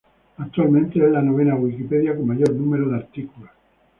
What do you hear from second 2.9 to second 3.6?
artículos.